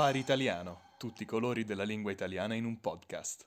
[0.00, 3.44] Safari Italiano, tutti i colori della lingua italiana in un podcast.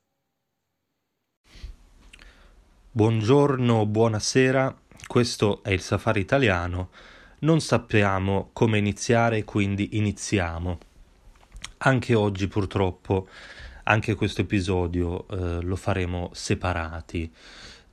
[2.91, 4.77] Buongiorno, buonasera,
[5.07, 6.91] questo è il Safari Italiano.
[7.39, 10.77] Non sappiamo come iniziare, quindi iniziamo.
[11.77, 13.27] Anche oggi purtroppo,
[13.85, 17.33] anche questo episodio eh, lo faremo separati,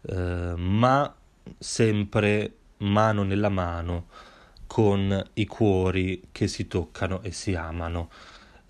[0.03, 1.15] eh, ma
[1.57, 4.09] sempre mano nella mano
[4.67, 8.11] con i cuori che si toccano e si amano.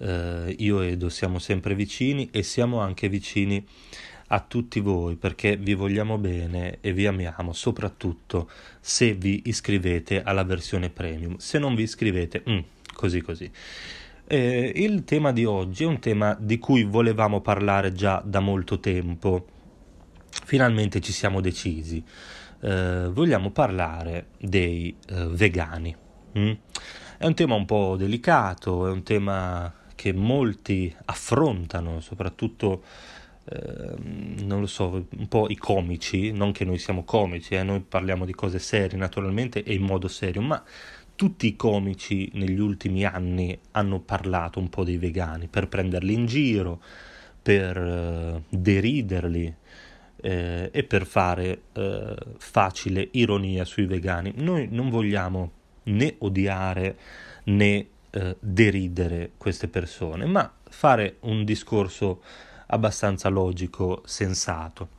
[0.00, 3.64] Eh, io ed Edo siamo sempre vicini e siamo anche vicini
[4.32, 8.48] a tutti voi perché vi vogliamo bene e vi amiamo, soprattutto
[8.80, 11.36] se vi iscrivete alla versione premium.
[11.36, 12.59] Se non vi iscrivete, mm,
[12.95, 13.50] così così.
[14.26, 18.78] Eh, il tema di oggi è un tema di cui volevamo parlare già da molto
[18.78, 19.46] tempo.
[20.45, 22.04] Finalmente ci siamo decisi
[22.60, 25.95] eh, vogliamo parlare dei eh, vegani.
[26.38, 26.52] Mm?
[27.18, 32.82] È un tema un po' delicato, è un tema che molti affrontano, soprattutto
[33.45, 37.80] eh, non lo so, un po' i comici, non che noi siamo comici, eh, noi
[37.80, 40.65] parliamo di cose serie naturalmente e in modo serio, ma
[41.15, 46.24] tutti i comici negli ultimi anni hanno parlato un po' dei vegani per prenderli in
[46.24, 46.80] giro,
[47.43, 49.54] per eh, deriderli,
[50.23, 54.32] eh, e per fare eh, facile ironia sui vegani.
[54.37, 56.96] Noi non vogliamo né odiare
[57.45, 62.22] né eh, deridere queste persone, ma fare un discorso
[62.66, 64.98] abbastanza logico, sensato.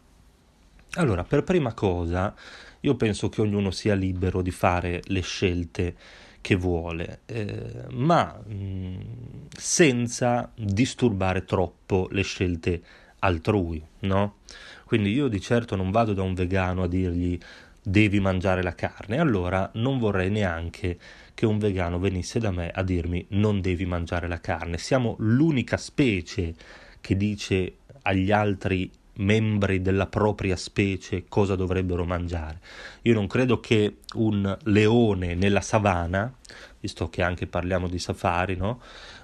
[0.95, 2.33] Allora, per prima cosa,
[2.81, 5.95] io penso che ognuno sia libero di fare le scelte
[6.41, 12.81] che vuole, eh, ma mh, senza disturbare troppo le scelte
[13.19, 14.37] altrui, no?
[14.83, 17.37] Quindi io di certo non vado da un vegano a dirgli
[17.83, 20.97] devi mangiare la carne, allora non vorrei neanche
[21.41, 24.77] che un vegano venisse da me a dirmi non devi mangiare la carne.
[24.77, 26.53] Siamo l'unica specie
[27.01, 32.59] che dice agli altri membri della propria specie cosa dovrebbero mangiare.
[33.01, 36.31] Io non credo che un leone nella savana,
[36.79, 38.79] visto che anche parliamo di safari, no?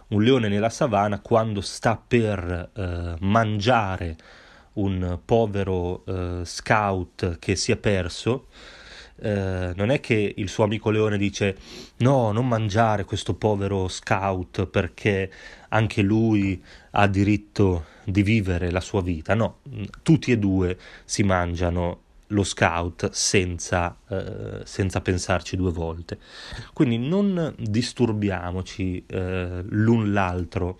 [0.07, 4.17] Un leone nella savana quando sta per eh, mangiare
[4.73, 8.47] un povero uh, scout che si è perso,
[9.17, 11.57] uh, non è che il suo amico leone dice
[11.97, 15.31] no, non mangiare questo povero scout perché
[15.69, 16.61] anche lui
[16.91, 19.59] ha diritto di vivere la sua vita, no,
[20.01, 22.01] tutti e due si mangiano
[22.31, 26.17] lo scout senza, uh, senza pensarci due volte.
[26.73, 30.77] Quindi non disturbiamoci l'un l'altro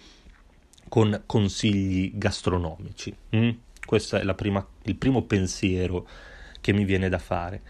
[0.90, 3.14] con consigli gastronomici.
[3.36, 3.50] Mm?
[3.86, 6.08] Questo è prima, il primo pensiero
[6.59, 7.62] che mi viene da fare.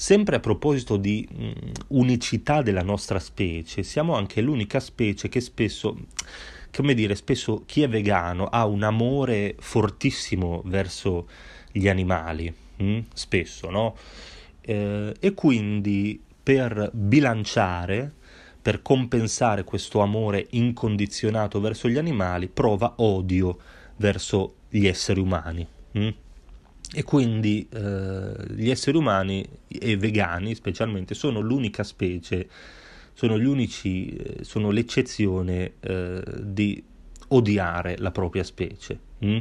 [0.00, 1.50] Sempre a proposito di mh,
[1.88, 5.94] unicità della nostra specie, siamo anche l'unica specie che spesso,
[6.74, 11.28] come dire, spesso chi è vegano ha un amore fortissimo verso
[11.70, 13.00] gli animali, mh?
[13.12, 13.94] spesso, no?
[14.62, 18.10] Eh, e quindi per bilanciare,
[18.62, 23.58] per compensare questo amore incondizionato verso gli animali, prova odio
[23.96, 25.66] verso gli esseri umani.
[25.92, 26.08] Hm?
[26.92, 32.48] E quindi eh, gli esseri umani e vegani specialmente sono l'unica specie,
[33.12, 36.82] sono gli unici, eh, sono l'eccezione eh, di
[37.28, 38.98] odiare la propria specie.
[39.20, 39.38] Hm?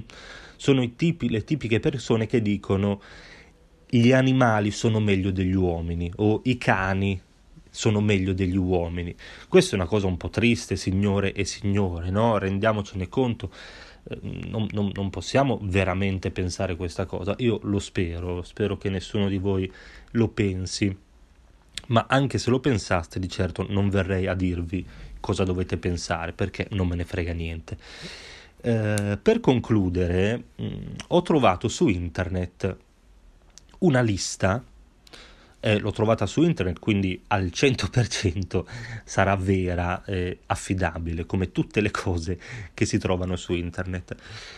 [0.57, 3.01] Sono tipi, le tipiche persone che dicono
[3.89, 7.19] gli animali sono meglio degli uomini o i cani
[7.71, 9.15] sono meglio degli uomini.
[9.47, 12.37] Questa è una cosa un po' triste, signore e signore, no?
[12.37, 13.51] Rendiamocene conto
[14.21, 17.35] non, non, non, possiamo veramente pensare questa cosa.
[17.37, 19.71] Io lo spero, spero che nessuno di voi
[20.11, 20.95] lo pensi,
[21.87, 24.85] ma anche se lo pensaste, di certo non verrei a dirvi
[25.19, 27.77] cosa dovete pensare perché non me ne frega niente.
[28.61, 30.65] Eh, per concludere, mh,
[31.07, 32.77] ho trovato su internet
[33.79, 34.63] una lista
[35.61, 38.63] eh, l'ho trovata su internet, quindi al 100%
[39.03, 42.39] sarà vera e affidabile, come tutte le cose
[42.73, 44.15] che si trovano su internet.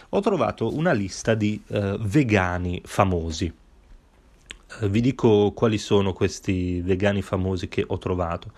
[0.09, 3.51] Ho trovato una lista di eh, vegani famosi.
[4.79, 8.51] Eh, vi dico quali sono questi vegani famosi che ho trovato.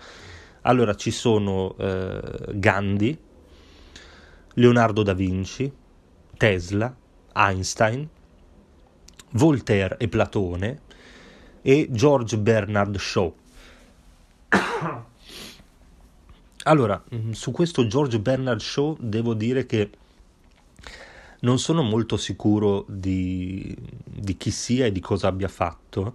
[0.62, 2.20] Allora ci sono eh,
[2.54, 3.18] Gandhi,
[4.54, 5.70] Leonardo da Vinci,
[6.36, 6.94] Tesla,
[7.34, 8.08] Einstein,
[9.32, 10.80] Voltaire e Platone,
[11.66, 13.34] e George Bernard Shaw.
[16.64, 19.90] Allora, mm, su questo George Bernard Shaw devo dire che
[21.40, 23.74] non sono molto sicuro di,
[24.04, 26.14] di, chi sia e di cosa abbia fatto,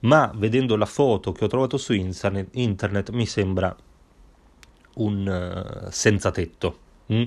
[0.00, 3.74] ma vedendo la foto che ho trovato su internet, internet mi sembra
[4.94, 6.78] un uh, senza tetto.
[7.12, 7.24] Mm?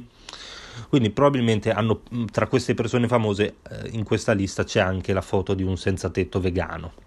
[0.90, 5.22] Quindi probabilmente hanno, mm, tra queste persone famose eh, in questa lista c'è anche la
[5.22, 7.05] foto di un senza tetto vegano.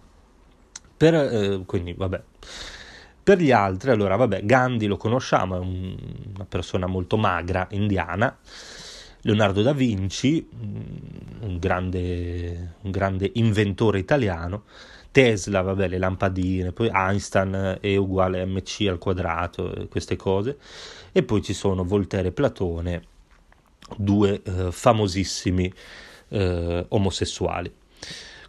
[0.98, 2.20] Per, eh, quindi vabbè.
[3.22, 5.96] Per gli altri, allora vabbè, Gandhi lo conosciamo, è un,
[6.34, 8.36] una persona molto magra, indiana.
[9.22, 14.64] Leonardo da Vinci, mm, un grande, un grande inventore italiano.
[15.12, 20.58] Tesla, vabbè, le lampadine, poi Einstein è uguale a mc al quadrato, queste cose.
[21.12, 23.02] E poi ci sono Voltaire e Platone,
[23.96, 25.72] due eh, famosissimi
[26.28, 27.72] eh, omosessuali.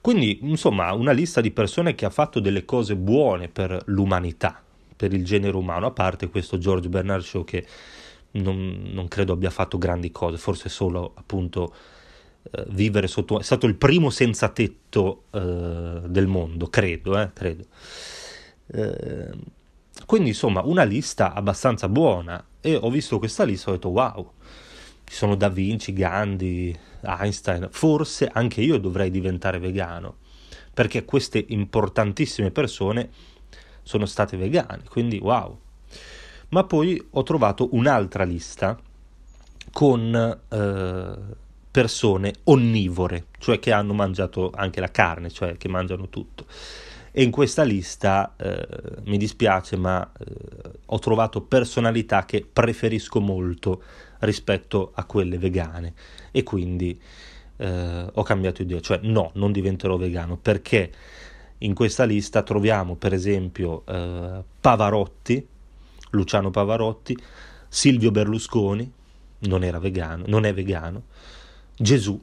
[0.02, 4.62] Quindi, insomma, una lista di persone che ha fatto delle cose buone per l'umanità,
[4.96, 7.66] per il genere umano, a parte questo George Bernard Shaw che
[8.32, 11.74] non, non credo abbia fatto grandi cose, forse solo appunto
[12.52, 13.40] eh, vivere sotto...
[13.40, 17.66] è stato il primo senza tetto eh, del mondo, credo, eh, credo.
[18.68, 19.30] Eh,
[20.06, 24.32] quindi insomma una lista abbastanza buona e ho visto questa lista e ho detto wow,
[25.10, 30.18] ci sono Da Vinci, Gandhi, Einstein, forse anche io dovrei diventare vegano,
[30.72, 33.10] perché queste importantissime persone
[33.82, 35.60] sono state vegane, quindi wow.
[36.50, 38.80] Ma poi ho trovato un'altra lista
[39.72, 41.18] con eh,
[41.72, 46.46] persone onnivore, cioè che hanno mangiato anche la carne, cioè che mangiano tutto.
[47.12, 48.68] E in questa lista, eh,
[49.06, 53.82] mi dispiace, ma eh, ho trovato personalità che preferisco molto
[54.20, 55.94] rispetto a quelle vegane.
[56.32, 57.00] E quindi
[57.58, 60.92] eh, ho cambiato idea, cioè no, non diventerò vegano perché
[61.60, 65.46] in questa lista troviamo per esempio eh, Pavarotti,
[66.12, 67.18] Luciano Pavarotti,
[67.68, 68.92] Silvio Berlusconi,
[69.40, 71.04] non era vegano, non è vegano,
[71.76, 72.20] Gesù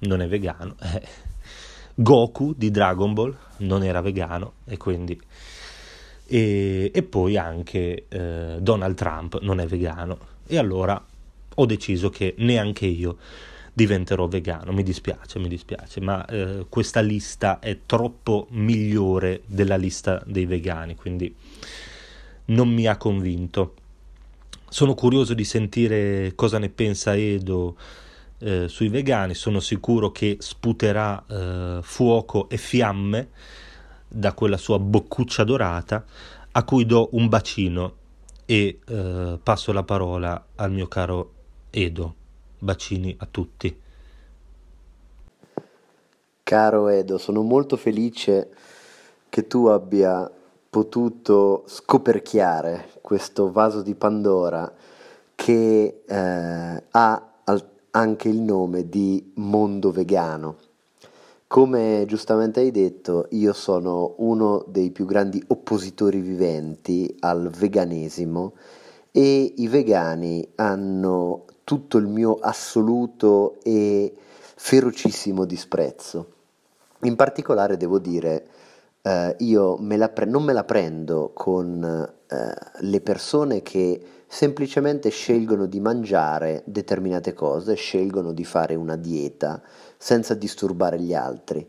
[0.00, 1.02] non è vegano, eh,
[1.94, 5.20] Goku di Dragon Ball non era vegano e quindi
[6.26, 10.18] e, e poi anche eh, Donald Trump non è vegano.
[10.46, 11.02] E allora
[11.54, 13.16] ho deciso che neanche io
[13.72, 20.22] diventerò vegano, mi dispiace, mi dispiace, ma eh, questa lista è troppo migliore della lista
[20.26, 21.34] dei vegani, quindi
[22.46, 23.74] non mi ha convinto.
[24.68, 27.76] Sono curioso di sentire cosa ne pensa Edo
[28.38, 33.28] eh, sui vegani, sono sicuro che sputerà eh, fuoco e fiamme
[34.08, 36.04] da quella sua boccuccia dorata,
[36.52, 37.94] a cui do un bacino
[38.44, 41.34] e eh, passo la parola al mio caro
[41.70, 42.14] Edo.
[42.58, 43.80] Bacini a tutti.
[46.42, 48.50] Caro Edo, sono molto felice
[49.28, 50.30] che tu abbia
[50.68, 54.72] potuto scoperchiare questo vaso di Pandora
[55.34, 57.24] che eh, ha
[57.92, 60.56] anche il nome di mondo vegano.
[61.46, 68.54] Come giustamente hai detto, io sono uno dei più grandi oppositori viventi al veganesimo
[69.10, 74.12] e i vegani hanno tutto il mio assoluto e
[74.56, 76.32] ferocissimo disprezzo.
[77.02, 78.44] In particolare devo dire,
[79.02, 81.84] eh, io me pre- non me la prendo con
[82.26, 89.62] eh, le persone che semplicemente scelgono di mangiare determinate cose, scelgono di fare una dieta
[89.96, 91.64] senza disturbare gli altri.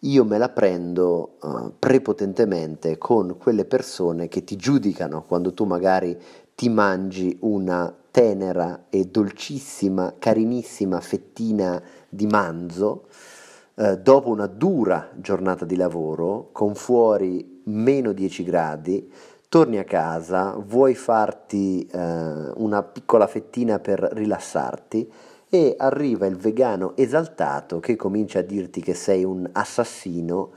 [0.00, 6.14] Io me la prendo uh, prepotentemente con quelle persone che ti giudicano quando tu magari
[6.54, 13.08] ti mangi una tenera e dolcissima, carinissima fettina di manzo,
[13.74, 19.12] eh, dopo una dura giornata di lavoro, con fuori meno 10 gradi,
[19.50, 21.98] torni a casa, vuoi farti eh,
[22.54, 25.12] una piccola fettina per rilassarti
[25.50, 30.52] e arriva il vegano esaltato che comincia a dirti che sei un assassino,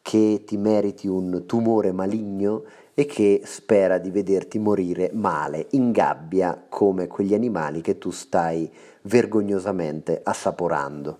[0.00, 6.64] che ti meriti un tumore maligno e che spera di vederti morire male, in gabbia,
[6.68, 8.70] come quegli animali che tu stai
[9.02, 11.18] vergognosamente assaporando.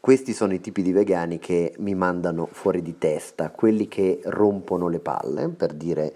[0.00, 4.88] Questi sono i tipi di vegani che mi mandano fuori di testa, quelli che rompono
[4.88, 6.12] le palle, per, dire,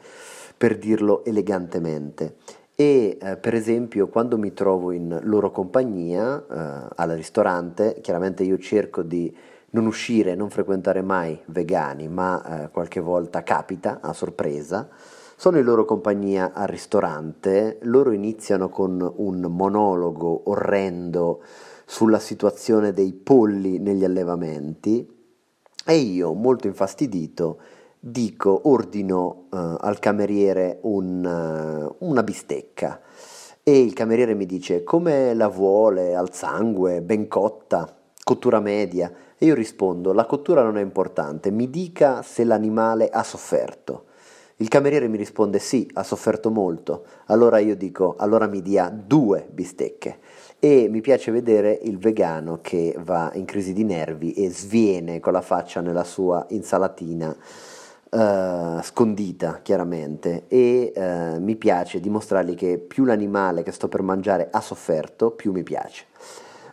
[0.56, 2.36] per dirlo elegantemente.
[2.74, 8.58] E eh, per esempio quando mi trovo in loro compagnia eh, al ristorante, chiaramente io
[8.58, 9.34] cerco di
[9.70, 14.88] non uscire, non frequentare mai vegani, ma eh, qualche volta capita a sorpresa.
[15.36, 21.42] Sono in loro compagnia al ristorante, loro iniziano con un monologo orrendo
[21.84, 25.16] sulla situazione dei polli negli allevamenti
[25.84, 27.58] e io, molto infastidito,
[27.98, 33.00] dico, ordino uh, al cameriere un, uh, una bistecca
[33.62, 39.10] e il cameriere mi dice come la vuole, al sangue, ben cotta, cottura media.
[39.40, 44.06] E io rispondo, la cottura non è importante, mi dica se l'animale ha sofferto.
[44.56, 47.04] Il cameriere mi risponde sì, ha sofferto molto.
[47.26, 50.18] Allora io dico, allora mi dia due bistecche.
[50.58, 55.32] E mi piace vedere il vegano che va in crisi di nervi e sviene con
[55.32, 57.36] la faccia nella sua insalatina
[58.10, 64.48] Uh, scondita chiaramente e uh, mi piace dimostrargli che più l'animale che sto per mangiare
[64.50, 66.06] ha sofferto, più mi piace.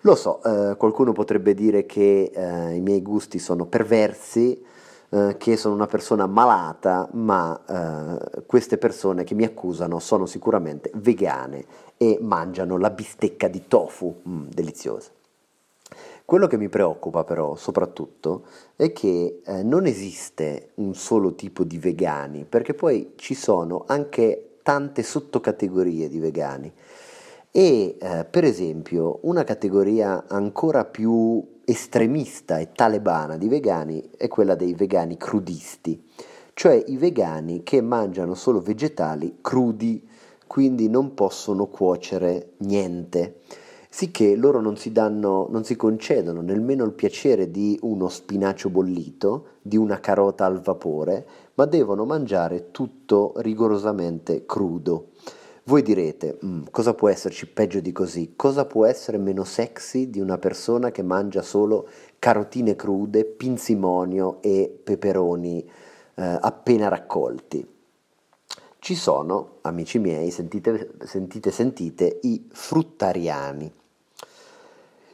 [0.06, 2.32] Lo so, uh, qualcuno potrebbe dire che
[2.76, 4.64] i miei gusti sono perversi,
[5.38, 7.60] che sono una persona malata, ma
[8.46, 11.66] queste persone che mi accusano sono sicuramente vegane
[11.98, 15.10] e mangiano la bistecca di tofu, mm, deliziosa.
[16.24, 18.46] Quello che mi preoccupa però soprattutto
[18.76, 24.58] è che eh, non esiste un solo tipo di vegani, perché poi ci sono anche
[24.62, 26.74] tante sottocategorie di vegani.
[27.58, 34.56] E eh, per esempio una categoria ancora più estremista e talebana di vegani è quella
[34.56, 36.04] dei vegani crudisti,
[36.54, 40.06] cioè i vegani che mangiano solo vegetali crudi,
[40.46, 43.40] quindi non possono cuocere niente
[43.88, 49.46] sicché loro non si, danno, non si concedono nemmeno il piacere di uno spinacio bollito,
[49.62, 55.12] di una carota al vapore, ma devono mangiare tutto rigorosamente crudo.
[55.68, 58.34] Voi direte, mm, cosa può esserci peggio di così?
[58.36, 61.88] Cosa può essere meno sexy di una persona che mangia solo
[62.20, 65.68] carotine crude, pinzimonio e peperoni
[66.18, 67.68] eh, appena raccolti?
[68.78, 73.74] Ci sono, amici miei, sentite, sentite, sentite, i fruttariani.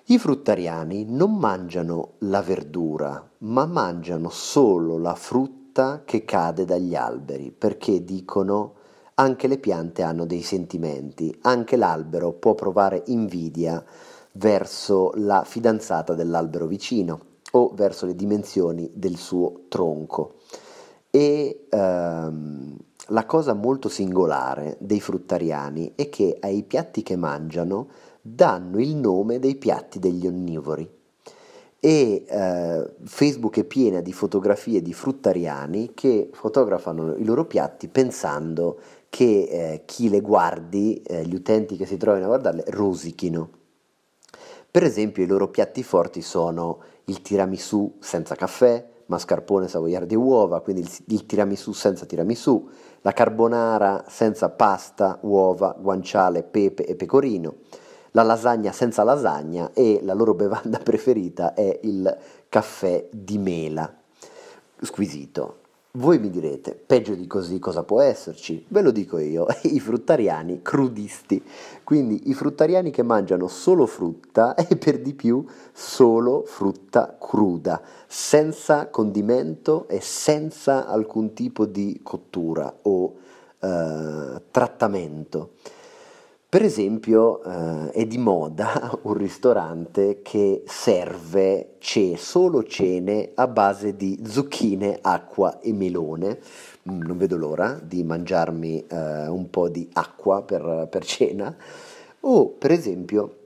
[0.07, 7.55] I fruttariani non mangiano la verdura, ma mangiano solo la frutta che cade dagli alberi,
[7.57, 8.79] perché dicono
[9.21, 13.83] anche le piante hanno dei sentimenti, anche l'albero può provare invidia
[14.33, 17.19] verso la fidanzata dell'albero vicino
[17.51, 20.37] o verso le dimensioni del suo tronco.
[21.11, 22.77] E ehm,
[23.09, 27.89] la cosa molto singolare dei fruttariani è che ai piatti che mangiano
[28.21, 30.89] danno il nome dei piatti degli onnivori.
[31.83, 38.79] E eh, Facebook è piena di fotografie di fruttariani che fotografano i loro piatti pensando
[39.11, 43.49] che eh, chi le guardi, eh, gli utenti che si trovino a guardarle, rosichino.
[44.71, 50.61] Per esempio i loro piatti forti sono il tiramisù senza caffè, mascarpone savoiardi e uova,
[50.61, 52.69] quindi il, il tiramisù senza tiramisù,
[53.01, 57.55] la carbonara senza pasta, uova, guanciale, pepe e pecorino,
[58.11, 63.93] la lasagna senza lasagna e la loro bevanda preferita è il caffè di mela.
[64.79, 65.60] Squisito.
[65.95, 68.63] Voi mi direte, peggio di così cosa può esserci?
[68.69, 71.43] Ve lo dico io, i fruttariani crudisti,
[71.83, 78.87] quindi i fruttariani che mangiano solo frutta e per di più solo frutta cruda, senza
[78.87, 83.15] condimento e senza alcun tipo di cottura o
[83.59, 85.55] eh, trattamento.
[86.51, 93.95] Per esempio eh, è di moda un ristorante che serve ce- solo cene a base
[93.95, 96.41] di zucchine, acqua e melone.
[96.91, 101.55] Mm, non vedo l'ora di mangiarmi eh, un po' di acqua per, per cena.
[102.19, 103.37] O per esempio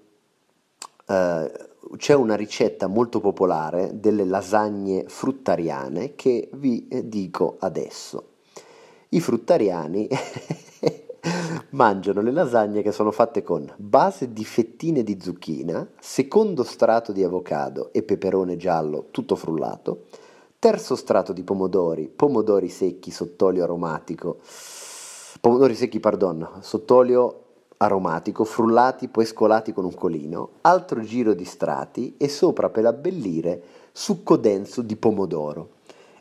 [1.06, 1.52] eh,
[1.98, 8.30] c'è una ricetta molto popolare delle lasagne fruttariane che vi dico adesso.
[9.10, 10.08] I fruttariani
[11.72, 17.24] mangiano le lasagne che sono fatte con base di fettine di zucchina, secondo strato di
[17.24, 20.06] avocado e peperone giallo tutto frullato,
[20.60, 24.40] terzo strato di pomodori, pomodori secchi sott'olio aromatico,
[25.42, 27.42] pomodori secchi, pardon, sott'olio
[27.78, 33.62] aromatico, frullati poi scolati con un colino, altro giro di strati e sopra per abbellire
[33.92, 35.70] succo denso di pomodoro.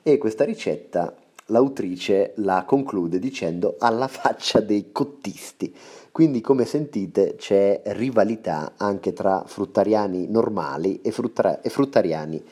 [0.02, 1.14] E questa ricetta
[1.46, 5.74] l'autrice la conclude dicendo alla faccia dei cottisti.
[6.10, 12.42] Quindi come sentite c'è rivalità anche tra fruttariani normali e, frutta- e fruttariani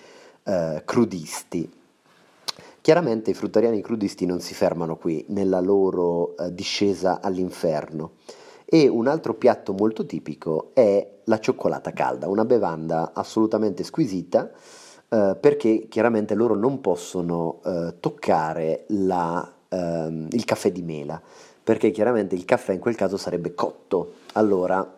[0.44, 1.70] eh, crudisti.
[2.80, 8.14] Chiaramente i fruttariani crudisti non si fermano qui nella loro eh, discesa all'inferno.
[8.64, 14.50] E un altro piatto molto tipico è la cioccolata calda, una bevanda assolutamente squisita
[15.12, 21.20] eh, perché chiaramente loro non possono eh, toccare la, ehm, il caffè di mela,
[21.62, 24.90] perché chiaramente il caffè in quel caso sarebbe cotto, allora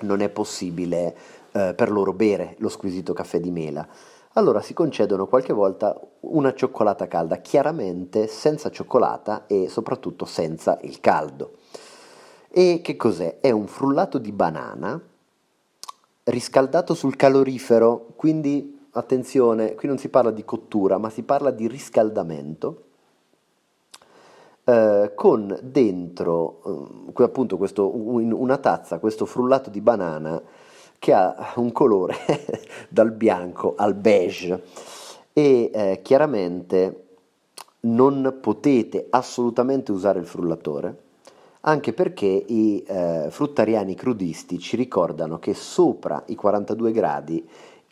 [0.00, 1.16] non è possibile
[1.52, 3.86] eh, per loro bere lo squisito caffè di mela.
[4.32, 10.98] Allora si concedono qualche volta una cioccolata calda, chiaramente senza cioccolata e soprattutto senza il
[10.98, 11.58] caldo.
[12.50, 13.38] E che cos'è?
[13.38, 15.00] È un frullato di banana
[16.24, 21.68] riscaldato sul calorifero, quindi attenzione, qui non si parla di cottura, ma si parla di
[21.68, 22.82] riscaldamento,
[24.64, 30.42] eh, con dentro eh, appunto questo, in una tazza questo frullato di banana
[30.98, 32.16] che ha un colore
[32.88, 34.62] dal bianco al beige.
[35.32, 37.04] E eh, chiaramente
[37.80, 41.04] non potete assolutamente usare il frullatore
[41.66, 47.46] anche perché i eh, fruttariani crudisti ci ricordano che sopra i 42 gradi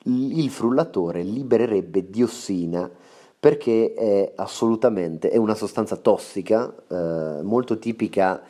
[0.04, 2.90] il frullatore libererebbe diossina
[3.38, 8.42] perché è assolutamente è una sostanza tossica eh, molto tipica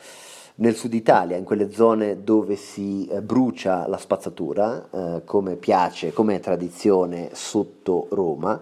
[0.55, 6.13] nel sud Italia, in quelle zone dove si eh, brucia la spazzatura, eh, come piace,
[6.13, 8.61] come è tradizione sotto Roma.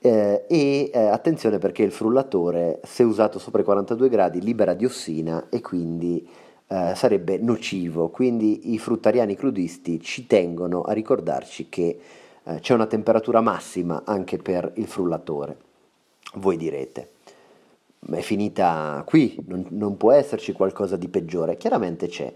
[0.00, 5.46] Eh, e eh, attenzione perché il frullatore, se usato sopra i 42 gradi, libera diossina
[5.48, 6.28] e quindi
[6.72, 8.08] eh, sarebbe nocivo.
[8.08, 12.00] Quindi i fruttariani crudisti ci tengono a ricordarci che
[12.42, 15.56] eh, c'è una temperatura massima anche per il frullatore.
[16.36, 17.10] Voi direte,
[18.10, 21.58] è finita qui, non, non può esserci qualcosa di peggiore.
[21.58, 22.32] Chiaramente c'è.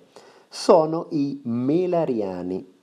[0.49, 2.75] Sono i melariani.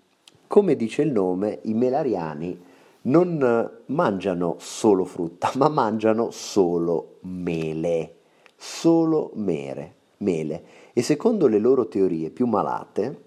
[0.47, 2.59] Come dice il nome, i melariani
[3.03, 8.15] non mangiano solo frutta, ma mangiano solo mele,
[8.55, 10.63] solo mere, mele.
[10.93, 13.21] E secondo le loro teorie più malate,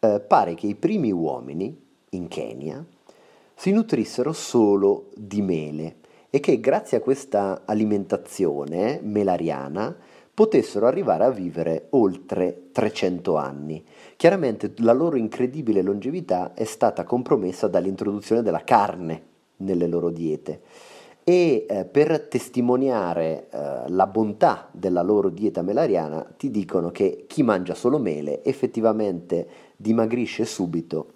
[0.00, 2.84] eh, pare che i primi uomini in Kenya
[3.54, 5.96] si nutrissero solo di mele
[6.30, 9.96] e che grazie a questa alimentazione melariana
[10.34, 13.84] potessero arrivare a vivere oltre 300 anni.
[14.16, 19.22] Chiaramente la loro incredibile longevità è stata compromessa dall'introduzione della carne
[19.56, 20.60] nelle loro diete
[21.28, 27.42] e eh, per testimoniare eh, la bontà della loro dieta melariana ti dicono che chi
[27.42, 31.12] mangia solo mele effettivamente dimagrisce subito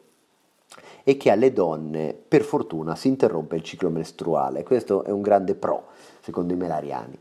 [1.03, 4.65] e che alle donne per fortuna si interrompe il ciclo mestruale.
[4.65, 5.87] Questo è un grande pro,
[6.21, 7.19] secondo i melariani.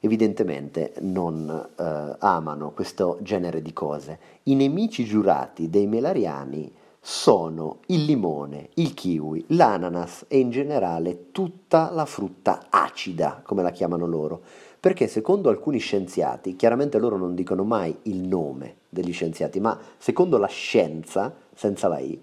[0.00, 4.18] Evidentemente non eh, amano questo genere di cose.
[4.44, 6.72] I nemici giurati dei melariani
[7.06, 13.72] sono il limone, il kiwi, l'ananas e in generale tutta la frutta acida, come la
[13.72, 14.40] chiamano loro,
[14.80, 20.38] perché secondo alcuni scienziati, chiaramente loro non dicono mai il nome degli scienziati, ma secondo
[20.38, 22.20] la scienza, senza la I,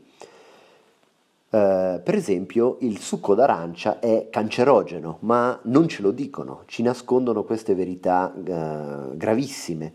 [1.51, 7.43] Uh, per esempio, il succo d'arancia è cancerogeno, ma non ce lo dicono, ci nascondono
[7.43, 9.93] queste verità uh, gravissime.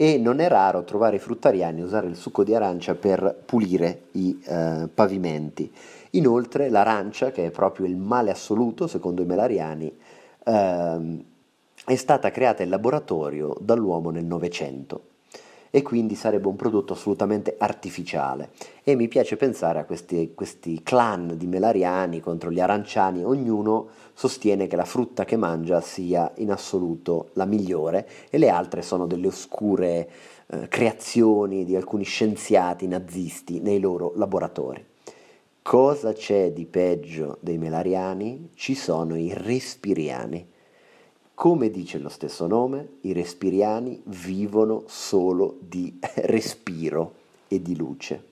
[0.00, 4.42] E non è raro trovare i fruttariani usare il succo di arancia per pulire i
[4.46, 5.70] uh, pavimenti.
[6.12, 9.94] Inoltre, l'arancia, che è proprio il male assoluto, secondo i melariani,
[10.44, 11.24] ehm,
[11.84, 15.09] è stata creata in laboratorio dall'uomo nel Novecento
[15.70, 18.50] e quindi sarebbe un prodotto assolutamente artificiale.
[18.82, 24.66] E mi piace pensare a questi, questi clan di melariani contro gli aranciani, ognuno sostiene
[24.66, 29.28] che la frutta che mangia sia in assoluto la migliore e le altre sono delle
[29.28, 30.10] oscure
[30.46, 34.84] eh, creazioni di alcuni scienziati nazisti nei loro laboratori.
[35.62, 38.50] Cosa c'è di peggio dei melariani?
[38.54, 40.49] Ci sono i respiriani
[41.40, 47.14] come dice lo stesso nome, i respiriani vivono solo di respiro
[47.48, 48.24] e di luce.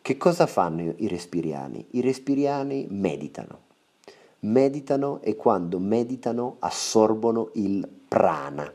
[0.00, 1.88] Che cosa fanno i respiriani?
[1.90, 3.58] I respiriani meditano.
[4.40, 8.72] Meditano e quando meditano assorbono il prana.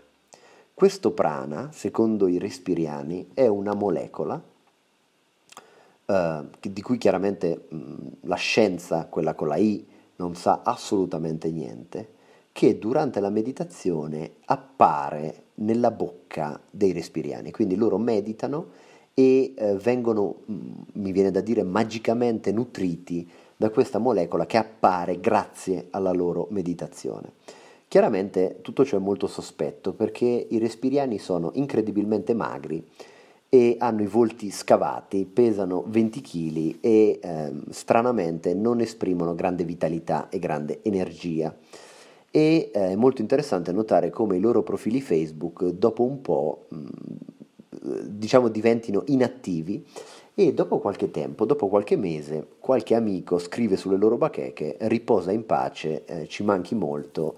[0.72, 4.40] Questo prana, secondo i respiriani, è una molecola
[6.06, 9.84] eh, di cui chiaramente mh, la scienza, quella con la I,
[10.18, 12.17] non sa assolutamente niente,
[12.58, 17.52] che durante la meditazione appare nella bocca dei respiriani.
[17.52, 18.70] Quindi loro meditano
[19.14, 25.20] e eh, vengono, mm, mi viene da dire, magicamente nutriti da questa molecola che appare
[25.20, 27.34] grazie alla loro meditazione.
[27.88, 32.84] Chiaramente tutto ciò è molto sospetto perché i respiriani sono incredibilmente magri
[33.50, 40.30] e hanno i volti scavati, pesano 20 kg e eh, stranamente non esprimono grande vitalità
[40.30, 41.56] e grande energia
[42.38, 46.86] e eh, è molto interessante notare come i loro profili Facebook dopo un po' mm,
[48.04, 49.84] diciamo diventino inattivi
[50.36, 55.48] e dopo qualche tempo, dopo qualche mese, qualche amico scrive sulle loro bacheche riposa in
[55.48, 57.38] pace, eh, ci manchi molto,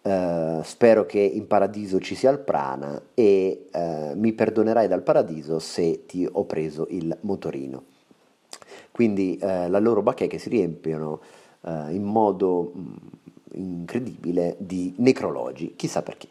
[0.00, 5.58] eh, spero che in paradiso ci sia il prana e eh, mi perdonerai dal paradiso
[5.58, 7.84] se ti ho preso il motorino.
[8.90, 11.20] Quindi eh, la loro bacheche si riempiono
[11.62, 12.96] eh, in modo mh, mm,
[13.52, 16.28] incredibile di necrologi, chissà perché.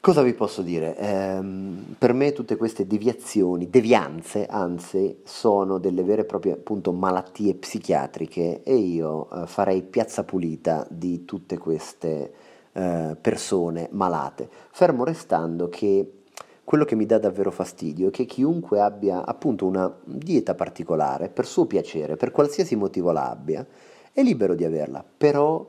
[0.00, 0.96] Cosa vi posso dire?
[0.96, 1.40] Eh,
[1.98, 8.62] per me tutte queste deviazioni, devianze, anzi, sono delle vere e proprie appunto malattie psichiatriche
[8.62, 12.32] e io eh, farei piazza pulita di tutte queste
[12.72, 16.12] eh, persone malate, fermo restando che
[16.64, 21.44] quello che mi dà davvero fastidio è che chiunque abbia appunto una dieta particolare, per
[21.44, 23.66] suo piacere, per qualsiasi motivo la abbia,
[24.12, 25.66] è libero di averla, però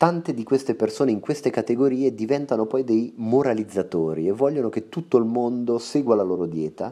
[0.00, 5.18] tante di queste persone in queste categorie diventano poi dei moralizzatori e vogliono che tutto
[5.18, 6.90] il mondo segua la loro dieta,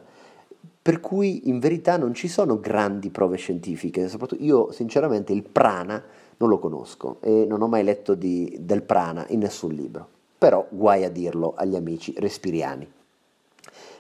[0.83, 6.05] per cui in verità non ci sono grandi prove scientifiche, soprattutto io sinceramente il prana
[6.37, 10.67] non lo conosco e non ho mai letto di, del prana in nessun libro, però
[10.69, 12.87] guai a dirlo agli amici respiriani.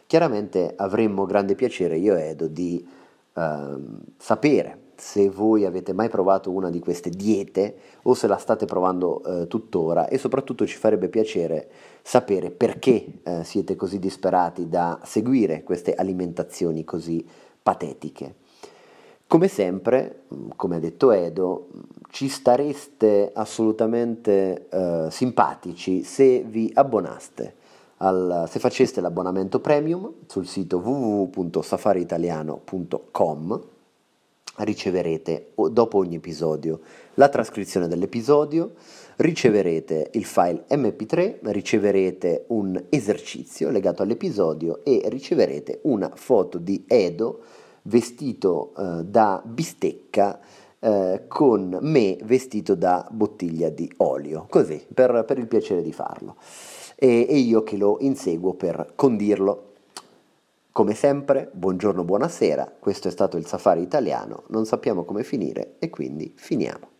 [0.06, 2.86] Chiaramente avremmo grande piacere, io e Edo, di
[3.32, 3.76] eh,
[4.18, 9.22] sapere se voi avete mai provato una di queste diete o se la state provando
[9.22, 11.70] eh, tuttora e soprattutto ci farebbe piacere
[12.02, 17.24] sapere perché eh, siete così disperati da seguire queste alimentazioni così
[17.62, 18.34] patetiche.
[19.28, 21.68] Come sempre, mm, come ha detto Edo,
[22.10, 27.54] ci stareste assolutamente eh, simpatici se vi abbonaste
[27.98, 33.76] al, se faceste l'abbonamento premium sul sito www.safariitaliano.com
[34.58, 36.80] riceverete dopo ogni episodio
[37.14, 38.74] la trascrizione dell'episodio,
[39.16, 47.40] riceverete il file mp3, riceverete un esercizio legato all'episodio e riceverete una foto di Edo
[47.82, 50.40] vestito eh, da bistecca
[50.80, 56.36] eh, con me vestito da bottiglia di olio, così per, per il piacere di farlo.
[56.94, 59.67] E, e io che lo inseguo per condirlo.
[60.78, 65.90] Come sempre, buongiorno, buonasera, questo è stato il safari italiano, non sappiamo come finire e
[65.90, 66.97] quindi finiamo.